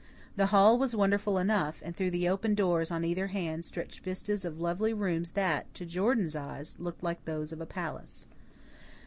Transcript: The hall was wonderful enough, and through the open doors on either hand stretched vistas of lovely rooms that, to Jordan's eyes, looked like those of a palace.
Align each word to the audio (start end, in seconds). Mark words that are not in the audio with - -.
The 0.35 0.47
hall 0.47 0.79
was 0.79 0.95
wonderful 0.95 1.37
enough, 1.37 1.79
and 1.85 1.95
through 1.95 2.09
the 2.09 2.27
open 2.27 2.55
doors 2.55 2.89
on 2.89 3.05
either 3.05 3.27
hand 3.27 3.65
stretched 3.65 3.99
vistas 3.99 4.43
of 4.43 4.59
lovely 4.59 4.95
rooms 4.95 5.29
that, 5.33 5.71
to 5.75 5.85
Jordan's 5.85 6.35
eyes, 6.35 6.75
looked 6.79 7.03
like 7.03 7.23
those 7.25 7.51
of 7.51 7.61
a 7.61 7.67
palace. 7.67 8.25